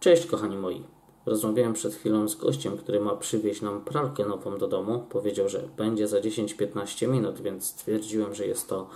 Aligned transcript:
Cześć 0.00 0.26
kochani 0.26 0.56
moi. 0.56 0.82
Rozmawiałem 1.26 1.72
przed 1.72 1.94
chwilą 1.94 2.28
z 2.28 2.36
gościem, 2.36 2.76
który 2.76 3.00
ma 3.00 3.16
przywieźć 3.16 3.62
nam 3.62 3.80
pralkę 3.84 4.24
nową 4.24 4.58
do 4.58 4.68
domu. 4.68 5.06
Powiedział, 5.10 5.48
że 5.48 5.68
będzie 5.76 6.08
za 6.08 6.20
10-15 6.20 7.08
minut, 7.08 7.40
więc 7.40 7.64
stwierdziłem, 7.64 8.34
że 8.34 8.46
jest 8.46 8.68
to, 8.68 8.88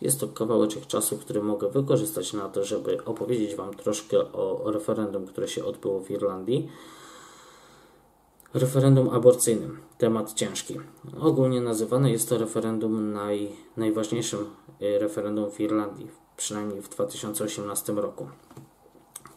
jest 0.00 0.20
to 0.20 0.28
kawałeczek 0.28 0.86
czasu, 0.86 1.18
który 1.18 1.42
mogę 1.42 1.70
wykorzystać 1.70 2.32
na 2.32 2.48
to, 2.48 2.64
żeby 2.64 3.04
opowiedzieć 3.04 3.54
Wam 3.54 3.74
troszkę 3.74 4.32
o 4.32 4.70
referendum, 4.70 5.26
które 5.26 5.48
się 5.48 5.64
odbyło 5.64 6.00
w 6.00 6.10
Irlandii. 6.10 6.68
Referendum 8.54 9.08
aborcyjnym. 9.08 9.78
Temat 9.98 10.32
ciężki. 10.32 10.80
Ogólnie 11.20 11.60
nazywane 11.60 12.10
jest 12.10 12.28
to 12.28 12.38
referendum 12.38 13.12
naj, 13.12 13.52
najważniejszym 13.76 14.46
e, 14.80 14.98
referendum 14.98 15.50
w 15.50 15.60
Irlandii, 15.60 16.08
przynajmniej 16.36 16.82
w 16.82 16.88
2018 16.88 17.92
roku. 17.92 18.28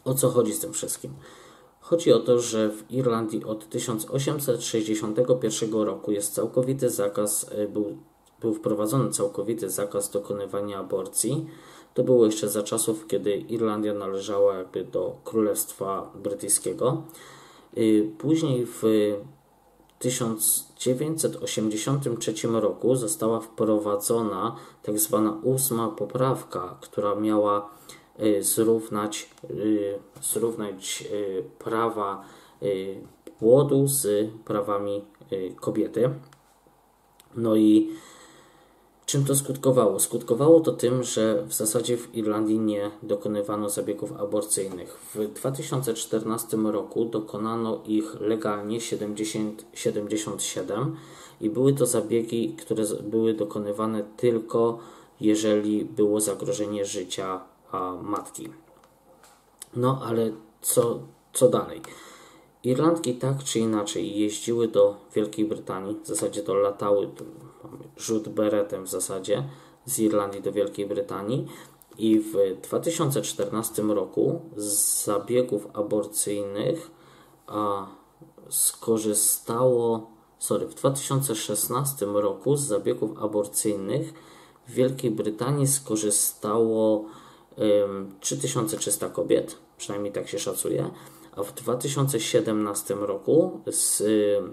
O 0.04 0.14
co 0.14 0.30
chodzi 0.30 0.52
z 0.52 0.60
tym 0.60 0.72
wszystkim? 0.72 1.14
Chodzi 1.80 2.12
o 2.12 2.20
to, 2.20 2.38
że 2.38 2.70
w 2.70 2.90
Irlandii 2.90 3.44
od 3.44 3.68
1861 3.68 5.72
roku 5.72 6.12
jest 6.12 6.34
całkowity 6.34 6.90
zakaz, 6.90 7.46
e, 7.52 7.68
był, 7.68 7.96
był 8.40 8.54
wprowadzony 8.54 9.10
całkowity 9.10 9.70
zakaz 9.70 10.10
dokonywania 10.10 10.78
aborcji. 10.78 11.46
To 11.94 12.04
było 12.04 12.26
jeszcze 12.26 12.48
za 12.48 12.62
czasów, 12.62 13.06
kiedy 13.06 13.36
Irlandia 13.36 13.94
należała 13.94 14.54
jakby 14.54 14.84
do 14.84 15.16
Królestwa 15.24 16.12
Brytyjskiego. 16.22 17.02
E, 17.76 17.80
później 18.18 18.66
w 18.66 18.82
1983 19.98 22.60
roku 22.60 22.96
została 22.96 23.40
wprowadzona 23.40 24.56
tak 24.82 24.98
zwana 24.98 25.38
ósma 25.42 25.88
poprawka, 25.88 26.76
która 26.80 27.14
miała 27.14 27.68
Y, 27.68 28.03
zrównać, 28.40 29.30
y, 29.50 29.98
zrównać 30.22 31.04
y, 31.12 31.44
prawa 31.58 32.24
płodu 33.38 33.86
z 33.86 34.30
prawami 34.44 35.04
kobiety. 35.60 36.10
No 37.36 37.56
i 37.56 37.90
czym 39.06 39.24
to 39.24 39.34
skutkowało? 39.34 40.00
Skutkowało 40.00 40.60
to 40.60 40.72
tym, 40.72 41.02
że 41.02 41.44
w 41.46 41.54
zasadzie 41.54 41.96
w 41.96 42.14
Irlandii 42.14 42.58
nie 42.58 42.90
dokonywano 43.02 43.68
zabiegów 43.68 44.12
aborcyjnych. 44.12 44.98
W 45.14 45.32
2014 45.32 46.56
roku 46.56 47.04
dokonano 47.04 47.82
ich 47.86 48.20
legalnie 48.20 48.80
70, 48.80 49.64
77 49.74 50.96
i 51.40 51.50
były 51.50 51.72
to 51.72 51.86
zabiegi, 51.86 52.56
które 52.58 52.84
były 53.02 53.34
dokonywane 53.34 54.04
tylko 54.16 54.78
jeżeli 55.20 55.84
było 55.84 56.20
zagrożenie 56.20 56.84
życia 56.84 57.40
matki. 58.02 58.48
No 59.76 60.00
ale 60.04 60.32
co, 60.60 61.00
co 61.32 61.48
dalej? 61.48 61.82
Irlandki 62.64 63.14
tak 63.14 63.44
czy 63.44 63.58
inaczej 63.58 64.18
jeździły 64.18 64.68
do 64.68 64.96
Wielkiej 65.14 65.44
Brytanii, 65.44 65.96
w 66.02 66.06
zasadzie 66.06 66.42
to 66.42 66.54
latały, 66.54 67.10
rzut 67.96 68.28
beretem 68.28 68.84
w 68.84 68.88
zasadzie 68.88 69.48
z 69.86 69.98
Irlandii 69.98 70.42
do 70.42 70.52
Wielkiej 70.52 70.86
Brytanii 70.86 71.46
i 71.98 72.20
w 72.20 72.60
2014 72.62 73.82
roku 73.82 74.40
z 74.56 75.04
zabiegów 75.04 75.66
aborcyjnych 75.72 76.90
a, 77.46 77.86
skorzystało, 78.48 80.10
sorry, 80.38 80.66
w 80.66 80.74
2016 80.74 82.06
roku 82.06 82.56
z 82.56 82.62
zabiegów 82.62 83.18
aborcyjnych 83.22 84.14
w 84.68 84.72
Wielkiej 84.72 85.10
Brytanii 85.10 85.66
skorzystało 85.66 87.04
3300 88.20 89.08
kobiet, 89.08 89.56
przynajmniej 89.76 90.12
tak 90.12 90.28
się 90.28 90.38
szacuje, 90.38 90.90
a 91.36 91.42
w 91.42 91.52
2017 91.52 92.94
roku 92.94 93.60
z, 93.66 93.96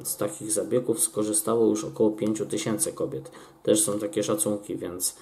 z 0.08 0.18
takich 0.18 0.52
zabiegów 0.52 1.00
skorzystało 1.00 1.68
już 1.68 1.84
około 1.84 2.12
5000 2.12 2.92
kobiet. 2.92 3.32
Też 3.64 3.84
są 3.84 4.00
takie 4.00 4.24
szacunki, 4.24 4.78
więc 4.78 5.16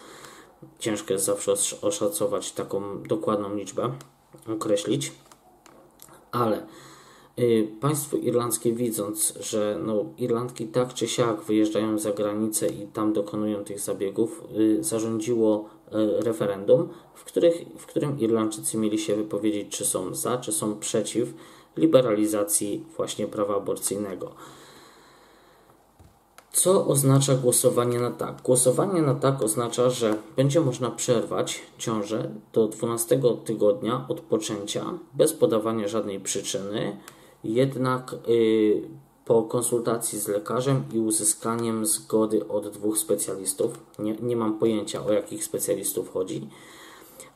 ciężko 0.79 1.13
jest 1.13 1.25
zawsze 1.25 1.53
oszacować 1.81 2.51
taką 2.51 3.03
dokładną 3.03 3.55
liczbę, 3.55 3.93
określić, 4.47 5.11
ale 6.31 6.65
państwo 7.81 8.17
irlandzkie 8.17 8.73
widząc, 8.73 9.33
że 9.39 9.79
no, 9.85 10.05
Irlandki 10.17 10.67
tak 10.67 10.93
czy 10.93 11.07
siak 11.07 11.41
wyjeżdżają 11.41 11.99
za 11.99 12.11
granicę 12.11 12.67
i 12.67 12.87
tam 12.87 13.13
dokonują 13.13 13.63
tych 13.63 13.79
zabiegów, 13.79 14.43
y, 14.59 14.83
zarządziło 14.83 15.69
E, 15.91 16.21
referendum, 16.21 16.89
w, 17.13 17.23
których, 17.23 17.65
w 17.77 17.85
którym 17.85 18.19
Irlandczycy 18.19 18.77
mieli 18.77 18.99
się 18.99 19.15
wypowiedzieć, 19.15 19.77
czy 19.77 19.85
są 19.85 20.15
za, 20.15 20.37
czy 20.37 20.51
są 20.51 20.79
przeciw 20.79 21.33
liberalizacji 21.77 22.85
właśnie 22.97 23.27
prawa 23.27 23.55
aborcyjnego. 23.55 24.31
Co 26.51 26.87
oznacza 26.87 27.35
głosowanie 27.35 27.99
na 27.99 28.11
tak? 28.11 28.41
Głosowanie 28.41 29.01
na 29.01 29.15
tak 29.15 29.41
oznacza, 29.41 29.89
że 29.89 30.15
będzie 30.35 30.61
można 30.61 30.91
przerwać 30.91 31.61
ciążę 31.77 32.29
do 32.53 32.67
12 32.67 33.21
tygodnia 33.45 34.05
od 34.09 34.21
poczęcia 34.21 34.85
bez 35.13 35.33
podawania 35.33 35.87
żadnej 35.87 36.19
przyczyny, 36.19 36.97
jednak 37.43 38.15
yy, 38.27 38.81
po 39.25 39.43
konsultacji 39.43 40.19
z 40.19 40.27
lekarzem 40.27 40.83
i 40.93 40.99
uzyskaniem 40.99 41.85
zgody 41.85 42.47
od 42.47 42.69
dwóch 42.69 42.97
specjalistów. 42.97 43.79
Nie, 43.99 44.15
nie 44.15 44.35
mam 44.35 44.59
pojęcia 44.59 45.05
o 45.05 45.13
jakich 45.13 45.43
specjalistów 45.43 46.13
chodzi, 46.13 46.47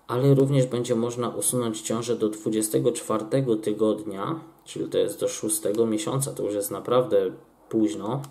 ale 0.08 0.34
również 0.34 0.66
będzie 0.66 0.96
można 0.96 1.30
usunąć 1.30 1.82
ciążę 1.82 2.16
do 2.16 2.30
24 2.30 3.26
tygodnia, 3.62 4.40
czyli 4.66 4.90
to 4.90 4.98
jest 4.98 5.20
do 5.20 5.28
6 5.28 5.62
miesiąca, 5.88 6.32
to 6.32 6.44
już 6.44 6.54
jest 6.54 6.72
naprawdę 6.72 7.32
późno. 7.70 8.22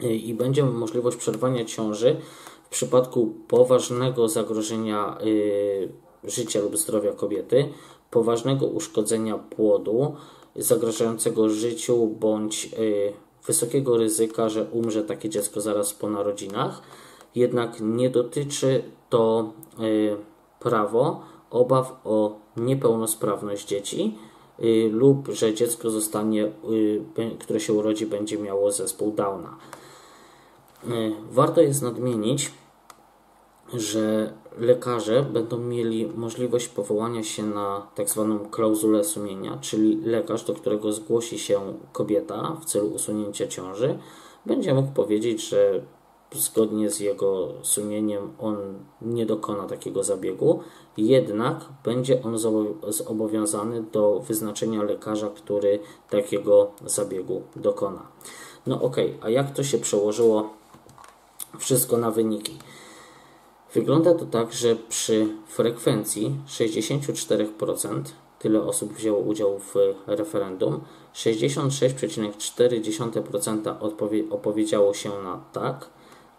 I 0.00 0.34
będzie 0.34 0.64
możliwość 0.64 1.16
przerwania 1.16 1.64
ciąży 1.64 2.16
w 2.64 2.68
przypadku 2.68 3.34
poważnego 3.48 4.28
zagrożenia 4.28 5.18
y, 5.22 5.88
życia 6.24 6.60
lub 6.60 6.76
zdrowia 6.76 7.12
kobiety, 7.12 7.68
poważnego 8.12 8.66
uszkodzenia 8.66 9.38
płodu, 9.38 10.16
zagrażającego 10.56 11.48
życiu 11.48 12.06
bądź 12.06 12.70
y, 12.78 13.12
wysokiego 13.46 13.96
ryzyka, 13.96 14.48
że 14.48 14.64
umrze 14.64 15.04
takie 15.04 15.28
dziecko 15.28 15.60
zaraz 15.60 15.92
po 15.92 16.10
narodzinach. 16.10 16.82
Jednak 17.34 17.80
nie 17.80 18.10
dotyczy 18.10 18.82
to 19.10 19.52
y, 19.80 20.16
prawo 20.60 21.20
obaw 21.50 22.00
o 22.04 22.36
niepełnosprawność 22.56 23.68
dzieci 23.68 24.18
y, 24.60 24.90
lub 24.92 25.28
że 25.28 25.54
dziecko 25.54 25.90
zostanie, 25.90 26.52
które 27.40 27.60
się 27.60 27.72
urodzi, 27.72 28.06
będzie 28.06 28.38
miało 28.38 28.72
zespół 28.72 29.12
Downa. 29.12 29.56
Warto 31.30 31.60
jest 31.60 31.82
nadmienić, 31.82 32.50
że 33.74 34.32
lekarze 34.58 35.22
będą 35.22 35.58
mieli 35.58 36.06
możliwość 36.06 36.68
powołania 36.68 37.22
się 37.22 37.42
na 37.42 37.86
tak 37.94 38.10
zwaną 38.10 38.38
klauzulę 38.38 39.04
sumienia, 39.04 39.58
czyli 39.60 40.00
lekarz, 40.04 40.44
do 40.44 40.54
którego 40.54 40.92
zgłosi 40.92 41.38
się 41.38 41.60
kobieta 41.92 42.56
w 42.60 42.64
celu 42.64 42.88
usunięcia 42.88 43.46
ciąży, 43.46 43.98
będzie 44.46 44.74
mógł 44.74 44.92
powiedzieć, 44.92 45.48
że 45.48 45.82
zgodnie 46.34 46.90
z 46.90 47.00
jego 47.00 47.48
sumieniem 47.62 48.32
on 48.38 48.56
nie 49.02 49.26
dokona 49.26 49.66
takiego 49.66 50.04
zabiegu, 50.04 50.60
jednak 50.96 51.56
będzie 51.84 52.22
on 52.22 52.38
zobowiązany 52.88 53.82
do 53.82 54.20
wyznaczenia 54.20 54.82
lekarza, 54.82 55.28
który 55.28 55.78
takiego 56.10 56.70
zabiegu 56.86 57.42
dokona. 57.56 58.06
No 58.66 58.82
ok, 58.82 58.96
a 59.20 59.30
jak 59.30 59.50
to 59.50 59.64
się 59.64 59.78
przełożyło 59.78 60.50
wszystko 61.58 61.96
na 61.96 62.10
wyniki? 62.10 62.58
Wygląda 63.74 64.14
to 64.14 64.26
tak, 64.26 64.52
że 64.52 64.76
przy 64.76 65.28
frekwencji 65.46 66.36
64% 66.48 68.02
tyle 68.38 68.62
osób 68.62 68.92
wzięło 68.92 69.18
udział 69.18 69.58
w 69.58 69.74
referendum, 70.06 70.80
66,4% 71.14 73.74
odpowie- 73.80 74.30
opowiedziało 74.30 74.94
się 74.94 75.10
na 75.24 75.44
tak, 75.52 75.90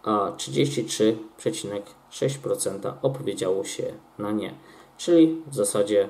a 0.02 0.32
33,6% 0.36 2.92
opowiedziało 3.02 3.64
się 3.64 3.92
na 4.18 4.32
nie. 4.32 4.54
Czyli 4.98 5.42
w 5.46 5.54
zasadzie 5.54 6.08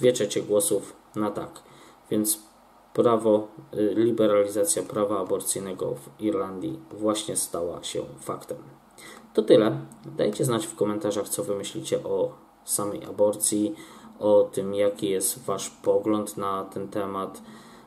2 0.00 0.12
trzecie 0.12 0.42
głosów 0.42 0.96
na 1.16 1.30
tak. 1.30 1.50
Więc 2.10 2.38
prawo, 2.94 3.48
y, 3.74 3.94
liberalizacja 3.96 4.82
prawa 4.82 5.20
aborcyjnego 5.20 5.94
w 5.94 6.20
Irlandii 6.22 6.78
właśnie 6.90 7.36
stała 7.36 7.82
się 7.82 8.02
faktem. 8.20 8.83
To 9.34 9.42
tyle. 9.42 9.78
Dajcie 10.16 10.44
znać 10.44 10.66
w 10.66 10.74
komentarzach, 10.74 11.28
co 11.28 11.44
wy 11.44 11.54
myślicie 11.54 12.04
o 12.04 12.32
samej 12.64 13.04
aborcji, 13.04 13.74
o 14.18 14.48
tym, 14.52 14.74
jaki 14.74 15.10
jest 15.10 15.44
wasz 15.44 15.70
pogląd 15.70 16.36
na 16.36 16.64
ten 16.64 16.88
temat. 16.88 17.42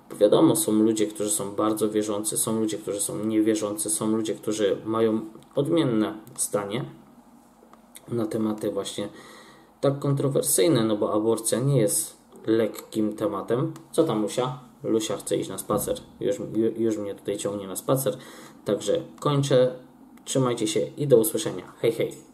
Bo 0.09 0.15
wiadomo, 0.15 0.55
są 0.55 0.71
ludzie, 0.71 1.07
którzy 1.07 1.29
są 1.29 1.51
bardzo 1.51 1.89
wierzący, 1.89 2.37
są 2.37 2.59
ludzie, 2.59 2.77
którzy 2.77 2.99
są 2.99 3.25
niewierzący, 3.25 3.89
są 3.89 4.07
ludzie, 4.07 4.35
którzy 4.35 4.77
mają 4.85 5.21
odmienne 5.55 6.13
zdanie 6.37 6.85
na 8.07 8.25
tematy 8.25 8.71
właśnie 8.71 9.09
tak 9.81 9.99
kontrowersyjne, 9.99 10.83
no 10.83 10.97
bo 10.97 11.13
aborcja 11.13 11.59
nie 11.59 11.77
jest 11.77 12.17
lekkim 12.45 13.13
tematem. 13.15 13.73
Co 13.91 14.03
tam 14.03 14.21
Lusia? 14.21 14.59
Lusia 14.83 15.17
chce 15.17 15.37
iść 15.37 15.49
na 15.49 15.57
spacer. 15.57 15.97
Już, 16.19 16.35
już 16.77 16.97
mnie 16.97 17.15
tutaj 17.15 17.37
ciągnie 17.37 17.67
na 17.67 17.75
spacer. 17.75 18.17
Także 18.65 19.01
kończę. 19.19 19.86
Trzymajcie 20.27 20.67
się 20.67 20.79
i 20.97 21.07
do 21.07 21.17
usłyszenia. 21.17 21.63
Hej, 21.81 21.91
hej. 21.91 22.26